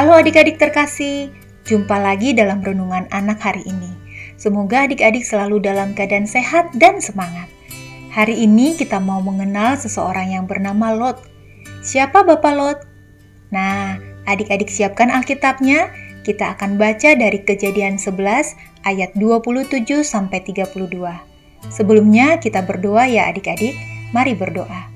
[0.00, 1.28] Halo adik-adik terkasih,
[1.68, 3.92] jumpa lagi dalam renungan anak hari ini.
[4.40, 7.52] Semoga adik-adik selalu dalam keadaan sehat dan semangat.
[8.08, 11.20] Hari ini kita mau mengenal seseorang yang bernama Lot.
[11.84, 12.78] Siapa Bapak Lot?
[13.52, 15.92] Nah, adik-adik siapkan Alkitabnya.
[16.24, 18.56] Kita akan baca dari Kejadian 11
[18.88, 20.96] ayat 27 sampai 32.
[21.68, 23.76] Sebelumnya kita berdoa ya adik-adik.
[24.16, 24.89] Mari berdoa.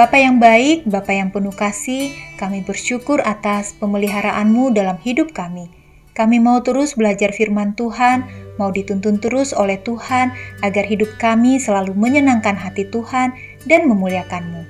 [0.00, 5.68] Bapa yang baik, Bapa yang penuh kasih, kami bersyukur atas pemeliharaanmu dalam hidup kami.
[6.16, 8.24] Kami mau terus belajar firman Tuhan,
[8.56, 10.32] mau dituntun terus oleh Tuhan,
[10.64, 13.36] agar hidup kami selalu menyenangkan hati Tuhan
[13.68, 14.64] dan memuliakanmu.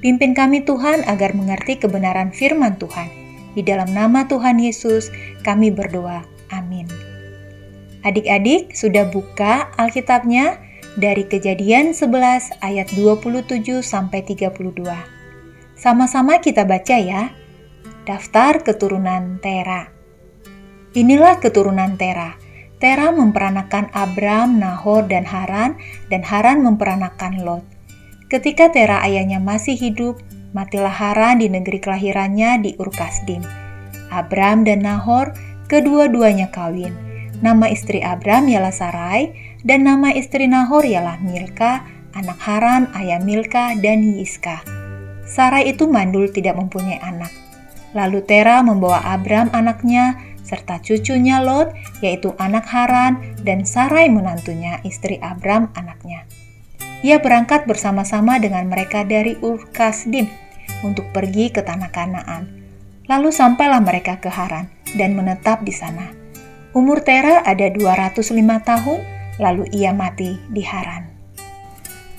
[0.00, 3.12] Pimpin kami Tuhan agar mengerti kebenaran firman Tuhan.
[3.52, 5.12] Di dalam nama Tuhan Yesus,
[5.44, 6.24] kami berdoa.
[6.56, 6.88] Amin.
[8.00, 10.69] Adik-adik sudah buka Alkitabnya?
[10.98, 14.82] Dari Kejadian 11 ayat 27 sampai 32.
[15.78, 17.30] Sama-sama kita baca ya.
[18.08, 19.86] Daftar keturunan Tera.
[20.96, 22.34] Inilah keturunan Tera.
[22.80, 25.76] Tera memperanakan Abram, Nahor, dan Haran,
[26.08, 27.64] dan Haran memperanakan Lot.
[28.32, 30.18] Ketika Tera ayahnya masih hidup,
[30.56, 33.44] matilah Haran di negeri kelahirannya di Urkasdim.
[34.10, 35.36] Abram dan Nahor
[35.70, 36.90] kedua-duanya kawin.
[37.40, 41.84] Nama istri Abram ialah Sarai, dan nama istri Nahor ialah Milka,
[42.16, 44.64] anak Haran, ayah Milka, dan Yiska.
[45.28, 47.30] Sarai itu mandul tidak mempunyai anak.
[47.94, 51.70] Lalu Tera membawa Abram anaknya, serta cucunya Lot,
[52.02, 56.26] yaitu anak Haran, dan Sarai menantunya, istri Abram anaknya.
[57.00, 60.28] Ia berangkat bersama-sama dengan mereka dari Urkasdim
[60.84, 62.60] untuk pergi ke tanah Kanaan.
[63.08, 66.12] Lalu sampailah mereka ke Haran dan menetap di sana.
[66.76, 68.30] Umur Tera ada 205
[68.62, 71.08] tahun, lalu ia mati di Haran.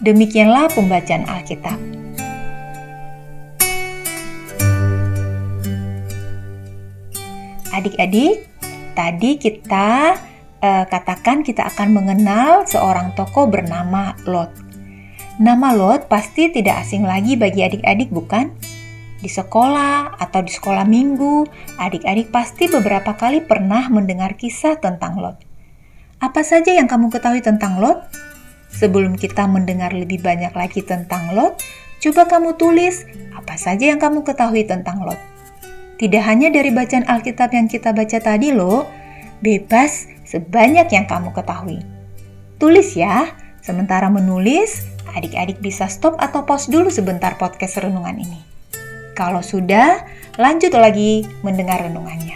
[0.01, 1.77] Demikianlah pembacaan Alkitab.
[7.71, 8.49] Adik-adik,
[8.97, 10.17] tadi kita
[10.59, 14.51] eh, katakan kita akan mengenal seorang tokoh bernama Lot.
[15.37, 18.51] Nama Lot pasti tidak asing lagi bagi adik-adik, bukan?
[19.21, 21.45] Di sekolah atau di sekolah minggu,
[21.77, 25.50] adik-adik pasti beberapa kali pernah mendengar kisah tentang Lot.
[26.21, 28.05] Apa saja yang kamu ketahui tentang Lot?
[28.69, 31.57] Sebelum kita mendengar lebih banyak lagi tentang Lot,
[31.97, 35.17] coba kamu tulis apa saja yang kamu ketahui tentang Lot.
[35.97, 38.85] Tidak hanya dari bacaan Alkitab yang kita baca tadi loh,
[39.41, 41.81] bebas sebanyak yang kamu ketahui.
[42.61, 43.33] Tulis ya,
[43.65, 44.85] sementara menulis,
[45.17, 48.37] adik-adik bisa stop atau pause dulu sebentar podcast renungan ini.
[49.17, 50.05] Kalau sudah,
[50.37, 52.30] lanjut lagi mendengar renungannya.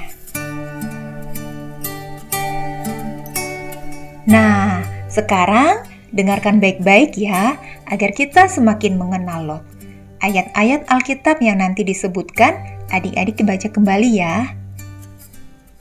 [4.25, 9.63] Nah, sekarang dengarkan baik-baik ya, agar kita semakin mengenal Lot.
[10.25, 12.57] Ayat-ayat Alkitab yang nanti disebutkan,
[12.89, 14.57] adik-adik dibaca kembali ya.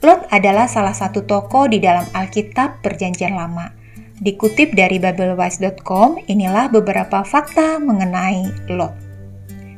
[0.05, 3.73] Lot adalah salah satu tokoh di dalam Alkitab Perjanjian Lama.
[4.21, 8.93] Dikutip dari babelwise.com, inilah beberapa fakta mengenai Lot.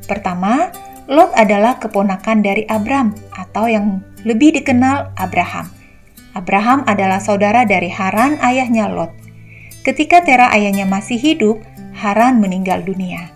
[0.03, 0.75] Pertama,
[1.07, 5.76] Lot adalah keponakan dari Abram atau yang lebih dikenal Abraham.
[6.37, 9.09] Abraham adalah saudara dari Haran ayahnya Lot.
[9.81, 11.57] Ketika Tera ayahnya masih hidup,
[11.97, 13.33] Haran meninggal dunia.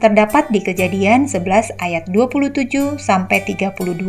[0.00, 4.00] Terdapat di Kejadian 11 ayat 27 sampai 32.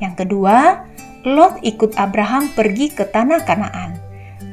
[0.00, 0.88] Yang kedua,
[1.28, 4.00] Lot ikut Abraham pergi ke tanah Kanaan.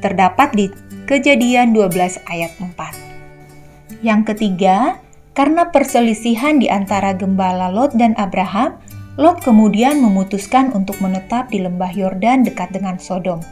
[0.04, 0.68] Terdapat di
[1.08, 4.04] Kejadian 12 ayat 4.
[4.04, 5.00] Yang ketiga,
[5.32, 8.76] karena perselisihan di antara gembala Lot dan Abraham,
[9.20, 13.44] Lot kemudian memutuskan untuk menetap di lembah Yordan dekat dengan Sodom.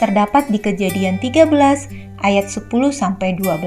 [0.00, 1.44] Terdapat di Kejadian 13
[2.24, 3.60] ayat 10 sampai 12.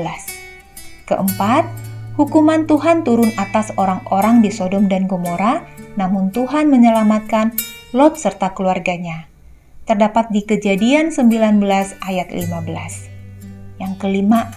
[1.05, 1.69] Keempat,
[2.17, 5.61] hukuman Tuhan turun atas orang-orang di Sodom dan Gomora,
[5.93, 7.53] namun Tuhan menyelamatkan
[7.93, 9.29] Lot serta keluarganya.
[9.85, 11.61] Terdapat di Kejadian 19
[12.01, 13.77] ayat 15.
[13.77, 14.49] Yang kelima,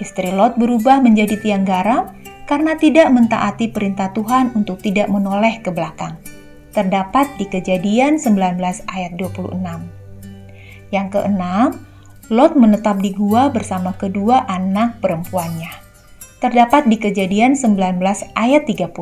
[0.00, 2.08] istri Lot berubah menjadi tiang garam
[2.48, 6.37] karena tidak mentaati perintah Tuhan untuk tidak menoleh ke belakang.
[6.78, 8.38] Terdapat di Kejadian 19
[8.86, 9.50] ayat 26.
[10.94, 11.74] Yang keenam,
[12.30, 15.74] Lot menetap di gua bersama kedua anak perempuannya.
[16.38, 17.98] Terdapat di Kejadian 19
[18.38, 18.94] ayat 30.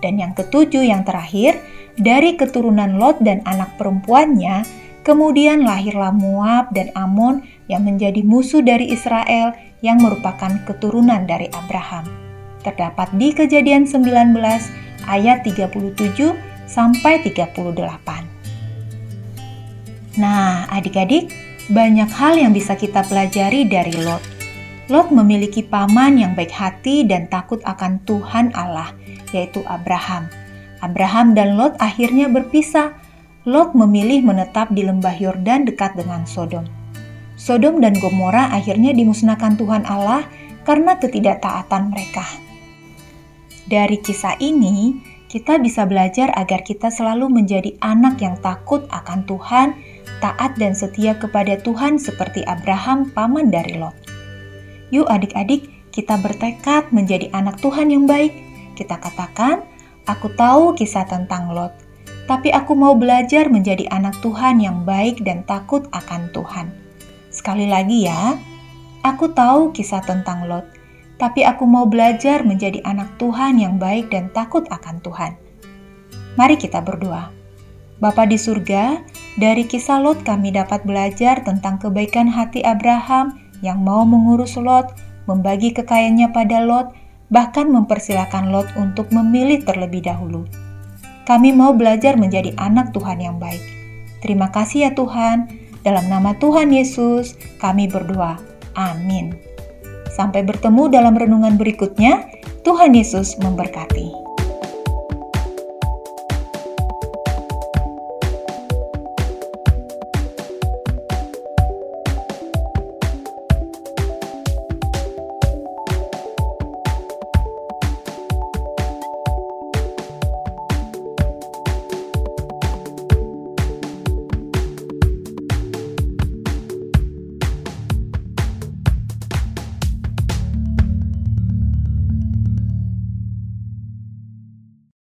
[0.00, 1.60] Dan yang ketujuh yang terakhir,
[2.00, 4.64] dari keturunan Lot dan anak perempuannya,
[5.04, 9.52] kemudian lahirlah Moab dan Amon yang menjadi musuh dari Israel
[9.84, 12.08] yang merupakan keturunan dari Abraham
[12.58, 14.34] terdapat di Kejadian 19
[15.08, 17.64] ayat 37 sampai 38.
[20.20, 21.32] Nah, adik-adik,
[21.72, 24.20] banyak hal yang bisa kita pelajari dari Lot.
[24.88, 28.92] Lot memiliki paman yang baik hati dan takut akan Tuhan Allah,
[29.32, 30.28] yaitu Abraham.
[30.80, 32.92] Abraham dan Lot akhirnya berpisah.
[33.48, 36.68] Lot memilih menetap di lembah Yordan dekat dengan Sodom.
[37.38, 40.26] Sodom dan Gomora akhirnya dimusnahkan Tuhan Allah
[40.68, 42.26] karena ketidaktaatan mereka.
[43.68, 49.76] Dari kisah ini, kita bisa belajar agar kita selalu menjadi anak yang takut akan Tuhan,
[50.24, 53.92] taat dan setia kepada Tuhan seperti Abraham paman dari Lot.
[54.88, 58.32] Yuk adik-adik, kita bertekad menjadi anak Tuhan yang baik.
[58.72, 59.68] Kita katakan,
[60.08, 61.76] aku tahu kisah tentang Lot,
[62.24, 66.72] tapi aku mau belajar menjadi anak Tuhan yang baik dan takut akan Tuhan.
[67.28, 68.40] Sekali lagi ya,
[69.04, 70.64] aku tahu kisah tentang Lot,
[71.18, 75.34] tapi aku mau belajar menjadi anak Tuhan yang baik dan takut akan Tuhan.
[76.38, 77.34] Mari kita berdoa.
[77.98, 79.02] Bapa di surga,
[79.34, 84.94] dari kisah Lot kami dapat belajar tentang kebaikan hati Abraham yang mau mengurus Lot,
[85.26, 86.94] membagi kekayaannya pada Lot,
[87.34, 90.46] bahkan mempersilahkan Lot untuk memilih terlebih dahulu.
[91.26, 93.60] Kami mau belajar menjadi anak Tuhan yang baik.
[94.22, 95.50] Terima kasih ya Tuhan.
[95.82, 98.38] Dalam nama Tuhan Yesus, kami berdoa.
[98.78, 99.47] Amin.
[100.18, 102.26] Sampai bertemu dalam renungan berikutnya.
[102.66, 104.27] Tuhan Yesus memberkati.